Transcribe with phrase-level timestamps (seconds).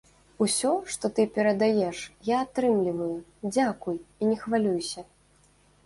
[0.45, 2.01] Усё, што ты перадаеш,
[2.31, 3.13] я атрымліваю,
[3.55, 5.11] дзякуй і не хвалюйся.